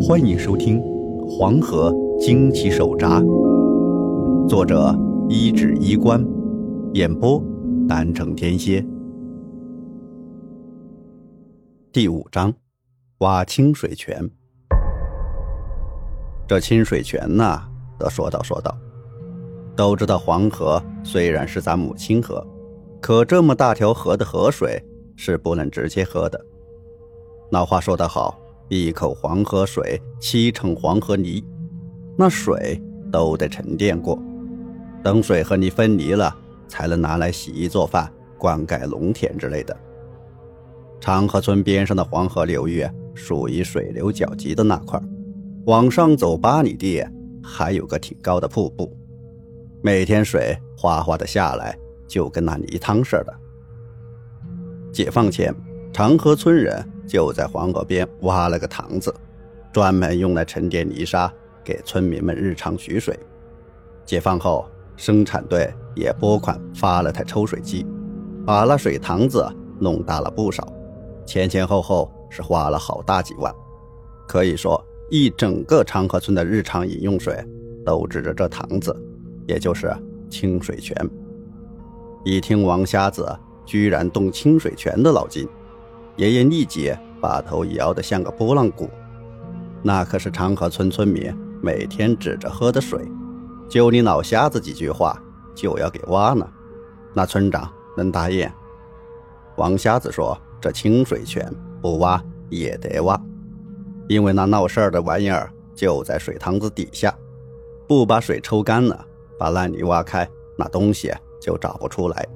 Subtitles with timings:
[0.00, 0.80] 欢迎收听
[1.26, 3.20] 《黄河惊奇手札》，
[4.48, 4.96] 作者
[5.28, 6.24] 一指衣冠，
[6.94, 7.42] 演播
[7.88, 8.82] 南城天蝎。
[11.92, 12.54] 第五章，
[13.18, 14.30] 挖清水泉。
[16.46, 17.68] 这清水泉呐，
[17.98, 18.74] 得说道说道。
[19.74, 22.46] 都知道黄河虽然是咱母亲河，
[23.00, 24.80] 可这么大条河的河水
[25.16, 26.40] 是不能直接喝的。
[27.50, 28.38] 老话说得好。
[28.68, 31.42] 一口黄河水，七成黄河泥，
[32.16, 32.78] 那水
[33.10, 34.22] 都得沉淀过，
[35.02, 36.36] 等水和泥分离了，
[36.68, 39.74] 才能拿来洗衣做饭、灌溉农田之类的。
[41.00, 45.00] 长河村边上的黄河流域属于水流较急的那块，
[45.64, 47.02] 往上走八里地，
[47.42, 48.94] 还有个挺高的瀑布，
[49.80, 51.74] 每天水哗哗的下来，
[52.06, 53.34] 就跟那泥汤似的。
[54.92, 55.54] 解放前，
[55.90, 56.84] 长河村人。
[57.08, 59.12] 就在黄河边挖了个塘子，
[59.72, 61.32] 专门用来沉淀泥沙，
[61.64, 63.18] 给村民们日常取水。
[64.04, 67.86] 解放后，生产队也拨款发了台抽水机，
[68.46, 69.44] 把那水塘子
[69.80, 70.70] 弄大了不少，
[71.24, 73.52] 前前后后是花了好大几万。
[74.26, 77.42] 可以说，一整个长河村的日常饮用水
[77.86, 78.94] 都指着这塘子，
[79.46, 79.90] 也就是
[80.28, 80.94] 清水泉。
[82.24, 83.26] 一听王瞎子
[83.64, 85.48] 居然动清水泉的脑筋。
[86.18, 88.90] 爷爷立即把头摇得像个拨浪鼓，
[89.82, 93.00] 那可是长河村村民每天指着喝的水，
[93.68, 95.16] 就你老瞎子几句话
[95.54, 96.44] 就要给挖呢，
[97.14, 98.50] 那村长能答应？
[99.56, 101.48] 王瞎子说：“这清水泉
[101.80, 103.20] 不挖也得挖，
[104.08, 107.14] 因为那闹事儿的玩意儿就在水塘子底下，
[107.86, 109.06] 不把水抽干了，
[109.38, 112.26] 把烂泥挖开，那东西就找不出来。”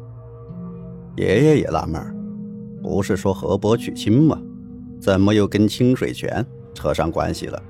[1.17, 2.15] 爷爷也纳闷儿。
[2.83, 4.41] 不是说河伯娶亲吗？
[5.01, 6.45] 怎么又跟清水泉
[6.75, 7.63] 扯上关系了？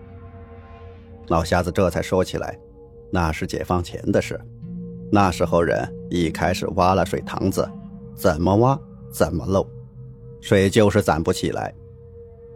[1.28, 2.58] 老瞎子这才说起来，
[3.10, 4.40] 那是解放前的事。
[5.10, 7.68] 那时候人一开始挖了水塘子，
[8.14, 8.78] 怎么挖
[9.10, 9.66] 怎么漏，
[10.40, 11.72] 水就是攒不起来。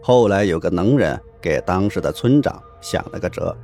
[0.00, 3.56] 后来有个能人给当时的村长想了个辙，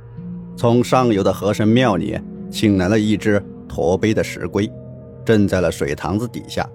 [0.55, 2.19] 从上游的河神庙里
[2.51, 4.71] 请来了一只驼背的石龟，
[5.25, 6.67] 镇在了水塘子底下，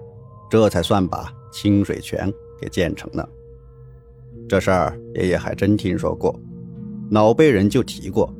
[0.49, 1.33] 这才算把。
[1.51, 3.27] 清水泉给建成了，
[4.47, 6.39] 这事儿爷爷还真听说过，
[7.09, 8.31] 老辈人就提过。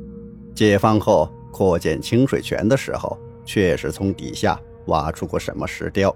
[0.54, 6.16] 解放后扩建清水泉的时候，确实从底下挖出过什么石雕，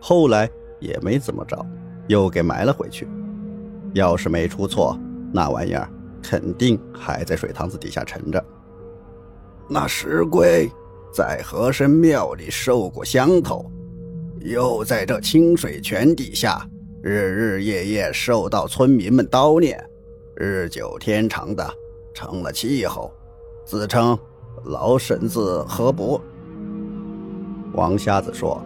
[0.00, 0.48] 后来
[0.80, 1.62] 也没怎么着，
[2.08, 3.06] 又给埋了回去。
[3.92, 4.98] 要是没出错，
[5.34, 5.86] 那玩意儿
[6.22, 8.42] 肯定还在水塘子底下沉着。
[9.68, 10.66] 那石龟
[11.12, 13.70] 在和珅庙里受过香头。
[14.44, 16.68] 又在这清水泉底下，
[17.00, 19.80] 日日夜夜受到村民们叨念，
[20.34, 21.64] 日久天长的
[22.12, 23.12] 成了气候，
[23.64, 24.18] 自称
[24.64, 26.20] 老婶子河伯。
[27.74, 28.60] 王瞎子说：“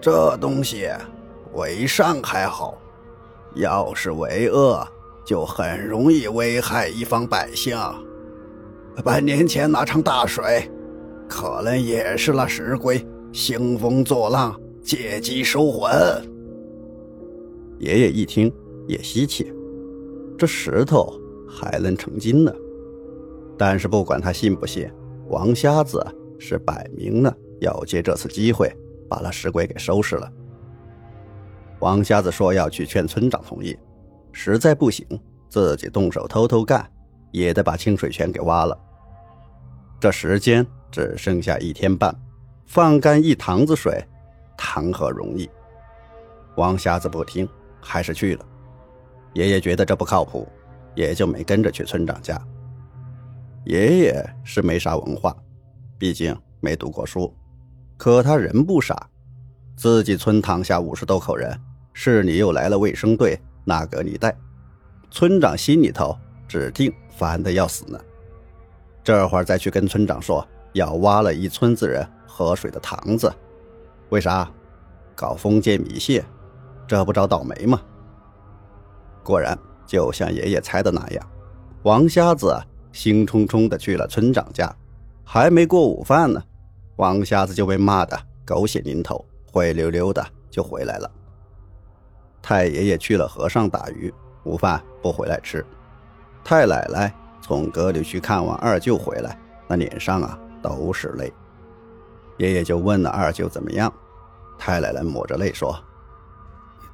[0.00, 0.88] 这东西
[1.54, 2.78] 为善还好，
[3.54, 4.86] 要是为恶，
[5.24, 7.76] 就很容易危害一方百姓。
[9.02, 10.70] 半年前那场大水，
[11.26, 13.02] 可能也是那石龟。”
[13.32, 15.90] 兴风作浪，借机收魂。
[17.78, 18.52] 爷爷一听
[18.86, 19.52] 也稀奇，
[20.36, 21.12] 这石头
[21.48, 22.52] 还能成精呢。
[23.56, 24.90] 但是不管他信不信，
[25.28, 26.04] 王瞎子
[26.38, 28.72] 是摆明了要借这次机会
[29.08, 30.32] 把那石鬼给收拾了。
[31.80, 33.76] 王瞎子说要去劝村长同意，
[34.32, 35.06] 实在不行
[35.48, 36.90] 自己动手偷偷干，
[37.30, 38.76] 也得把清水泉给挖了。
[40.00, 42.14] 这时间只剩下一天半。
[42.68, 43.98] 放干一塘子水，
[44.54, 45.48] 谈何容易？
[46.56, 47.48] 王瞎子不听，
[47.80, 48.44] 还是去了。
[49.32, 50.46] 爷爷觉得这不靠谱，
[50.94, 52.38] 也就没跟着去村长家。
[53.64, 55.34] 爷爷是没啥文化，
[55.96, 57.34] 毕竟没读过书，
[57.96, 59.08] 可他人不傻。
[59.74, 61.58] 自己村塘下五十多口人，
[61.94, 64.36] 市里又来了卫生队，哪个你带？
[65.10, 66.14] 村长心里头
[66.46, 67.98] 指定烦得要死呢。
[69.02, 72.08] 这会儿再去跟村长说，要挖了一村子人。
[72.30, 73.32] 喝水的塘子，
[74.10, 74.48] 为啥？
[75.16, 76.22] 搞封建迷信，
[76.86, 77.80] 这不找倒霉吗？
[79.24, 81.30] 果然，就像爷爷猜的那样，
[81.82, 82.56] 王瞎子
[82.92, 84.72] 兴冲冲的去了村长家，
[85.24, 86.40] 还没过午饭呢，
[86.94, 88.16] 王瞎子就被骂得
[88.46, 91.10] 狗血淋头，灰溜溜的就回来了。
[92.40, 95.66] 太爷爷去了河上打鱼，午饭不回来吃。
[96.44, 99.36] 太奶奶从阁里去看望二舅回来，
[99.66, 101.32] 那脸上啊都是泪。
[102.36, 103.92] 爷爷就问了二舅怎么样，
[104.58, 105.76] 太奶奶抹着泪说：“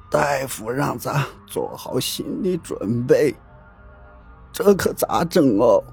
[0.09, 3.35] 大夫让咱做好心理准备，
[4.51, 5.83] 这可咋整哦？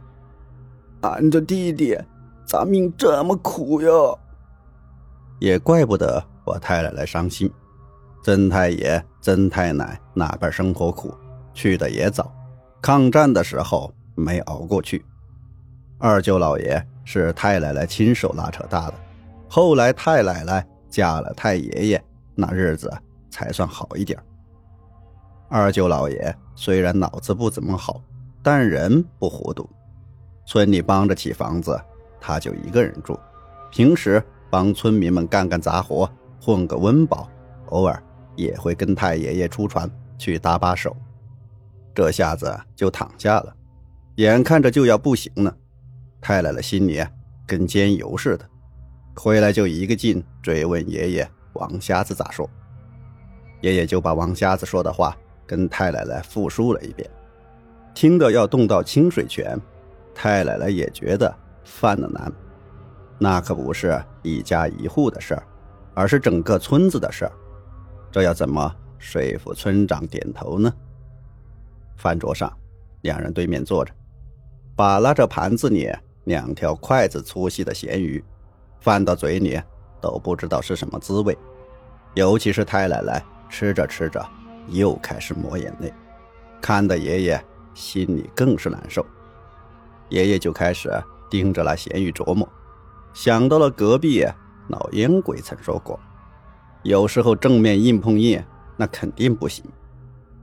[1.02, 1.98] 俺这弟弟
[2.46, 4.18] 咋命这么苦哟？
[5.38, 7.52] 也怪不得我太奶奶伤心。
[8.22, 11.12] 曾太爷、曾太奶那边生活苦，
[11.52, 12.32] 去的也早，
[12.80, 15.04] 抗战的时候没熬过去。
[16.04, 18.94] 二舅老爷是太奶奶亲手拉扯大的，
[19.48, 22.04] 后来太奶奶嫁了太爷爷，
[22.34, 22.92] 那日子
[23.30, 24.18] 才算好一点。
[25.48, 28.02] 二舅老爷虽然脑子不怎么好，
[28.42, 29.70] 但人不糊涂。
[30.44, 31.80] 村里帮着起房子，
[32.20, 33.16] 他就一个人住，
[33.70, 34.20] 平时
[34.50, 36.10] 帮村民们干干杂活，
[36.40, 37.30] 混个温饱，
[37.66, 38.02] 偶尔。
[38.34, 39.88] 也会跟太爷爷出船
[40.18, 40.96] 去搭把手，
[41.94, 43.54] 这下子就躺下了，
[44.16, 45.54] 眼看着就要不行了。
[46.22, 47.04] 太奶奶心里
[47.44, 48.48] 跟煎油似的，
[49.16, 52.48] 回来就一个劲追问爷爷王瞎子咋说。
[53.60, 57.10] 爷爷就把王瞎子说的话跟太奶奶复述了一遍，
[57.92, 59.60] 听得要动到清水泉，
[60.14, 61.34] 太奶奶也觉得
[61.64, 62.32] 犯了难。
[63.18, 65.42] 那可不是一家一户的事儿，
[65.92, 67.32] 而是整个村子的事儿。
[68.12, 70.72] 这要怎么说服村长点头呢？
[71.96, 72.52] 饭桌上，
[73.00, 73.92] 两人对面坐着，
[74.76, 75.92] 把拉着盘子里
[76.24, 78.22] 两条筷子粗细的咸鱼，
[78.80, 79.60] 放到嘴里
[80.00, 81.36] 都不知道是什么滋味。
[82.14, 84.24] 尤其是太奶奶吃着吃着
[84.68, 85.92] 又开始抹眼泪，
[86.60, 89.04] 看得爷爷心里更是难受。
[90.08, 90.90] 爷爷就开始
[91.30, 92.48] 盯着那咸鱼琢磨，
[93.14, 94.24] 想到了隔壁
[94.68, 95.98] 老烟鬼曾说过。
[96.82, 98.42] 有时候正面硬碰硬，
[98.76, 99.64] 那肯定不行。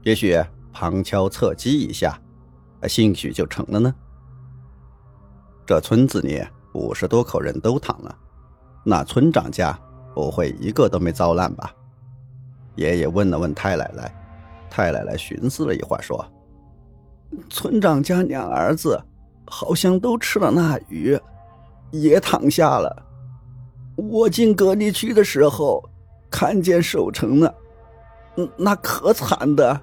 [0.02, 0.42] 也许
[0.72, 2.18] 旁敲侧击一下，
[2.88, 3.94] 兴许就成了呢。
[5.70, 8.12] 这村子里五十多口人都躺了，
[8.82, 9.78] 那村长家
[10.12, 11.72] 不会一个都没遭难吧？
[12.74, 14.12] 爷爷问了问太奶奶，
[14.68, 16.26] 太奶奶寻思了一会儿说
[17.48, 19.00] ：“村长家两儿子
[19.46, 21.16] 好像都吃了那鱼，
[21.92, 23.06] 也躺下了。
[23.94, 25.80] 我进隔离区的时候。”
[26.28, 27.54] 看见守城了，
[28.56, 29.80] 那可惨的，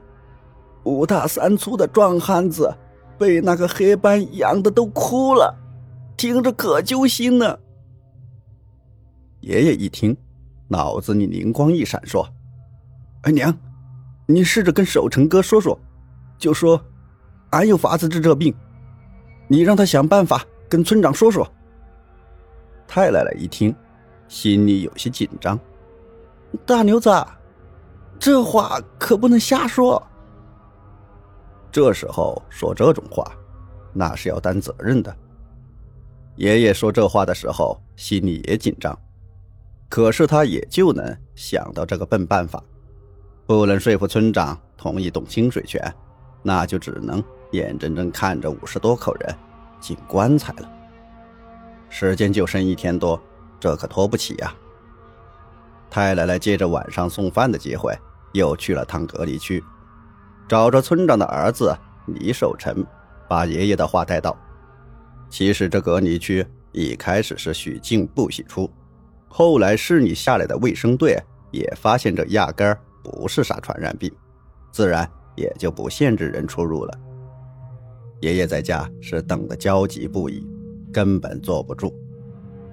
[0.83, 2.73] 五大三粗的壮汉子，
[3.17, 5.53] 被那个黑斑养的都哭了，
[6.17, 7.57] 听着可揪心呢。
[9.41, 10.17] 爷爷一听，
[10.67, 12.27] 脑子里灵光一闪，说
[13.21, 13.55] ：“哎娘，
[14.25, 15.79] 你试着跟守城哥说说，
[16.39, 16.83] 就说
[17.51, 18.53] 俺有法子治这病，
[19.47, 21.47] 你让他想办法跟村长说说。”
[22.87, 23.73] 太奶奶一听，
[24.27, 25.57] 心里有些紧张。
[26.65, 27.09] 大牛子，
[28.17, 30.01] 这话可不能瞎说。
[31.71, 33.31] 这时候说这种话，
[33.93, 35.15] 那是要担责任的。
[36.37, 38.97] 爷爷说这话的时候，心里也紧张，
[39.89, 42.63] 可是他也就能想到这个笨办法，
[43.47, 45.93] 不能说服村长同意动清水泉，
[46.43, 49.35] 那就只能眼睁睁看着五十多口人
[49.79, 50.71] 进棺材了。
[51.89, 53.19] 时间就剩一天多，
[53.59, 54.53] 这可拖不起呀。
[55.89, 57.97] 太奶奶借着晚上送饭的机会，
[58.33, 59.63] 又去了趟隔离区，
[60.47, 61.75] 找着村长的儿子
[62.05, 62.85] 李守臣，
[63.27, 64.37] 把爷爷的话带到。
[65.29, 68.69] 其实这隔离区一开始是许进不许出，
[69.27, 71.17] 后来市里下来的卫生队
[71.51, 74.11] 也发现这压根儿不是啥传染病，
[74.71, 76.99] 自然也就不限制人出入了。
[78.21, 80.47] 爷爷在家是等得焦急不已，
[80.91, 81.93] 根本坐不住，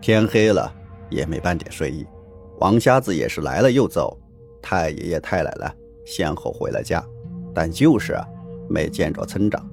[0.01, 0.73] 天黑了
[1.11, 2.07] 也没半点睡意。
[2.61, 4.19] 王瞎子也是来了又走，
[4.63, 5.75] 太爷爷、太奶奶
[6.07, 7.05] 先后回了家，
[7.53, 8.17] 但就是
[8.69, 9.69] 没见着村长。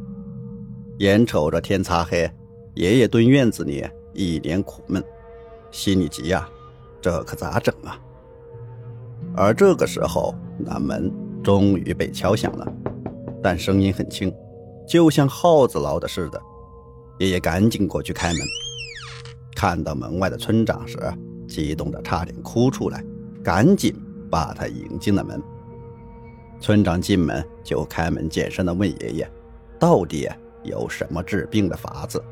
[0.98, 2.30] 眼瞅着天擦黑，
[2.76, 5.04] 爷爷蹲院子里一脸苦闷，
[5.72, 6.50] 心里急呀，
[7.02, 8.00] 这可咋整啊？
[9.36, 11.12] 而这个时候，那门
[11.44, 12.74] 终于被敲响了，
[13.42, 14.34] 但声音很轻，
[14.88, 16.42] 就像耗子挠的似的。
[17.20, 18.40] 爷爷赶紧过去开门，
[19.56, 20.98] 看到门外的村长时。
[21.48, 23.04] 激动的差点哭出来，
[23.44, 23.94] 赶紧
[24.30, 25.44] 把他迎进了门。
[26.62, 29.30] 村长进门就开门见山的问爷爷
[29.78, 30.30] ：“到底
[30.64, 32.24] 有什么治病的法子？”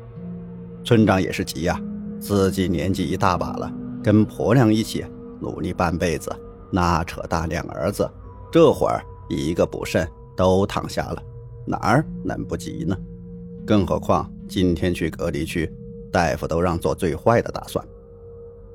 [0.84, 1.80] 村长也是急呀，
[2.18, 3.72] 自己年纪一大把了，
[4.02, 5.04] 跟婆娘一起
[5.40, 6.34] 努力半辈子，
[6.72, 8.08] 拉扯大两儿子，
[8.50, 11.22] 这会儿一个不慎都躺下了，
[11.66, 12.96] 哪儿能不急呢？
[13.66, 15.70] 更何况今天去隔离区，
[16.10, 17.84] 大夫都让做最坏的打算。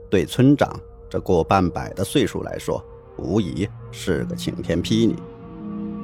[0.09, 2.81] 对村长这过半百的岁数来说，
[3.17, 5.15] 无疑是个晴天霹雳。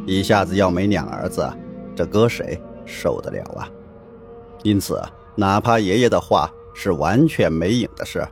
[0.05, 1.47] 一下子要没两儿子，
[1.95, 3.69] 这搁谁受得了啊？
[4.63, 4.99] 因此，
[5.35, 8.27] 哪怕爷爷的话是完全没影的事，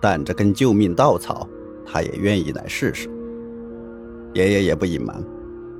[0.00, 1.48] 但这根救命稻草，
[1.84, 3.08] 他也愿意来试试。
[4.34, 5.22] 爷爷也不隐瞒，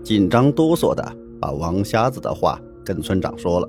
[0.03, 1.05] 紧张哆嗦的
[1.41, 3.69] 把王瞎子的话跟村长说了，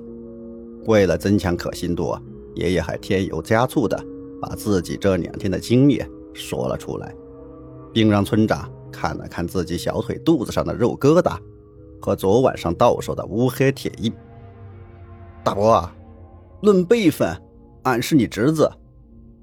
[0.86, 2.16] 为了增强可信度，
[2.54, 4.02] 爷爷还添油加醋的
[4.40, 7.14] 把自己这两天的经历说了出来，
[7.92, 11.36] 并让村长看了看自己小腿肚子上的肉疙瘩
[12.00, 14.12] 和昨晚上到手的乌黑铁印。
[15.44, 15.94] 大伯啊，
[16.62, 17.34] 论辈分，
[17.84, 18.70] 俺是你侄子，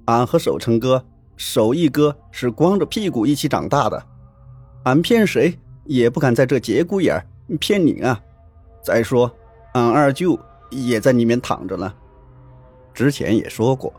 [0.06, 1.04] 俺和守成哥、
[1.36, 4.06] 守义哥是光着屁股一起长大的，
[4.84, 7.26] 俺骗谁也不敢在这节骨眼
[7.60, 8.22] 骗你啊！
[8.84, 9.32] 再说，
[9.74, 10.38] 俺二舅
[10.70, 11.92] 也在里面躺着呢。
[12.94, 13.94] 之前也说过，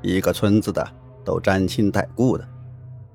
[0.00, 0.86] 一个村子的
[1.24, 2.48] 都沾亲带故的。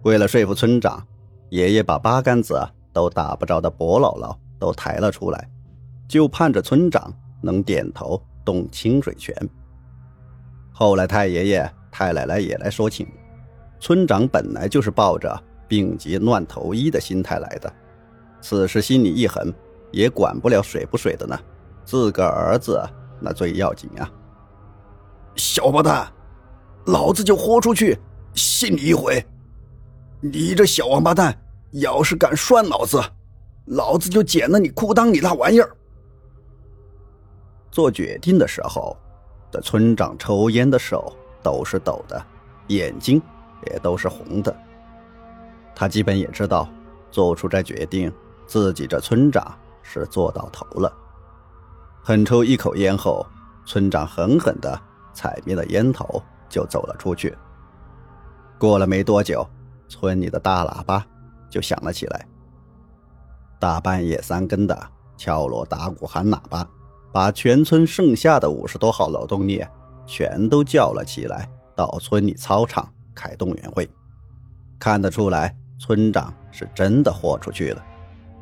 [0.04, 1.06] 为了说服村长，
[1.50, 2.60] 爷爷把八竿子
[2.92, 5.50] 都打不着的伯姥姥都抬了出来，
[6.08, 7.14] 就盼着村长。
[7.40, 9.36] 能点头动清水泉。
[10.72, 13.06] 后来太爷爷、太奶奶也来说情，
[13.78, 15.38] 村长本来就是抱着
[15.68, 17.74] 病急乱投医的心态来的，
[18.40, 19.54] 此时心里一狠，
[19.92, 21.38] 也管不了水不水的呢。
[21.84, 22.82] 自个儿子
[23.20, 24.10] 那最要紧啊！
[25.36, 26.08] 小八蛋，
[26.86, 27.98] 老子就豁出去
[28.34, 29.22] 信你一回！
[30.22, 31.38] 你这小王八蛋，
[31.72, 32.98] 要是敢涮老子，
[33.66, 35.70] 老子就剪了你裤裆里那玩意儿！
[37.78, 38.98] 做决定的时候，
[39.52, 42.20] 这村长抽烟的手都是抖的，
[42.70, 43.22] 眼睛
[43.68, 44.52] 也都是红的。
[45.76, 46.68] 他基本也知道，
[47.12, 48.12] 做出这决定，
[48.48, 50.92] 自己这村长是做到头了。
[52.02, 53.24] 狠抽一口烟后，
[53.64, 54.82] 村长狠狠地
[55.14, 56.20] 踩灭了烟头，
[56.50, 57.38] 就走了出去。
[58.58, 59.48] 过了没多久，
[59.88, 61.06] 村里的大喇叭
[61.48, 62.28] 就响了起来，
[63.60, 64.76] 大半夜三更的
[65.16, 66.68] 敲锣打鼓喊喇叭。
[67.18, 69.66] 把全村剩下的五十多号劳动力
[70.06, 73.90] 全都叫了起来，到村里操场开动员会。
[74.78, 77.84] 看得出来，村长是真的豁出去了。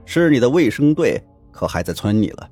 [0.03, 2.49] 市里的卫生队可还在村里了。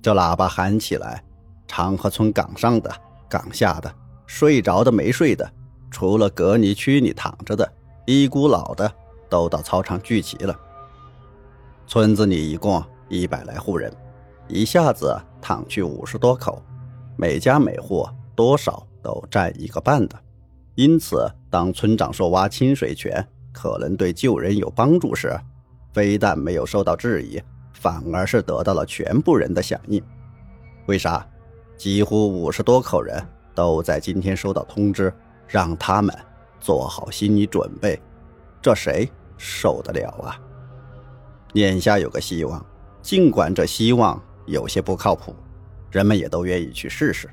[0.00, 1.20] 这喇叭喊起来，
[1.66, 2.88] 长河村岗上的、
[3.28, 3.92] 岗下的、
[4.26, 5.50] 睡着的、没睡的，
[5.90, 7.68] 除了隔离区里躺着的、
[8.06, 8.88] 一孤老的，
[9.28, 10.56] 都到操场聚齐了。
[11.88, 13.92] 村子里一共一百来户人。
[14.48, 16.62] 一下子躺去五十多口，
[17.16, 20.18] 每家每户多少都占一个半的。
[20.74, 25.34] 因此，当村长说挖清水泉可能对救人有帮助时，
[25.92, 27.40] 非但没有受到质疑，
[27.72, 30.02] 反而是得到了全部人的响应。
[30.86, 31.26] 为啥？
[31.76, 33.20] 几乎五十多口人
[33.54, 35.12] 都在今天收到通知，
[35.48, 36.14] 让他们
[36.60, 38.00] 做好心理准备。
[38.60, 40.38] 这谁受得了啊？
[41.54, 42.64] 眼下有个希望，
[43.00, 44.20] 尽管这希望。
[44.46, 45.34] 有些不靠谱，
[45.90, 47.28] 人们也都愿意去试试。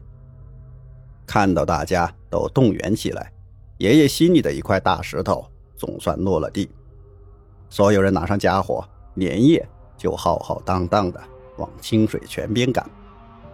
[1.25, 3.31] 看到大家都动员起来，
[3.77, 6.69] 爷爷心里的一块大石头总算落了地。
[7.69, 8.83] 所有人拿上家伙，
[9.15, 9.65] 连夜
[9.97, 11.21] 就浩浩荡荡的
[11.57, 12.89] 往清水泉边赶。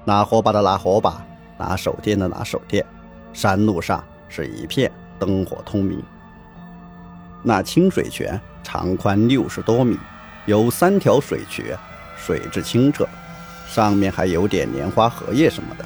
[0.05, 1.25] 拿火把的拿火把，
[1.57, 2.85] 拿手电的拿手电。
[3.33, 6.01] 山路上是一片灯火通明。
[7.43, 9.97] 那清水泉长宽六十多米，
[10.47, 11.75] 有三条水渠，
[12.17, 13.07] 水质清澈。
[13.67, 15.85] 上面还有点莲花荷叶什么的，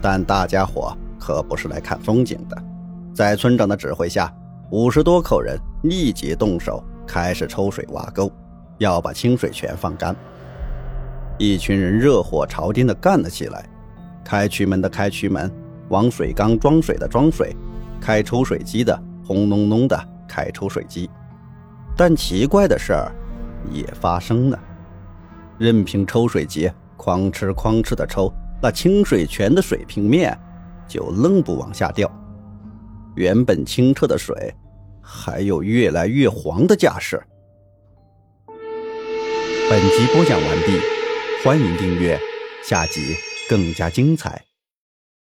[0.00, 2.62] 但大家伙可不是来看风景的。
[3.14, 4.32] 在村长的指挥下，
[4.70, 8.30] 五十多口人立即动手，开始抽水挖沟，
[8.76, 10.14] 要把清水泉放干。
[11.38, 13.68] 一群人热火朝天地干了起来，
[14.24, 15.50] 开渠门的开渠门，
[15.88, 17.56] 往水缸装水的装水，
[18.00, 18.96] 开抽水机的
[19.26, 19.98] 轰隆隆的
[20.28, 21.10] 开抽水机。
[21.96, 23.10] 但奇怪的事儿
[23.72, 24.58] 也发生了，
[25.58, 26.70] 任凭抽水机。
[26.98, 30.36] 哐哧哐哧的抽，那清水泉的水平面
[30.86, 32.10] 就愣不往下掉。
[33.14, 34.52] 原本清澈的水，
[35.00, 37.22] 还有越来越黄的架势。
[39.70, 40.80] 本集播讲完毕，
[41.44, 42.18] 欢迎订阅，
[42.64, 43.14] 下集
[43.48, 44.47] 更加精彩。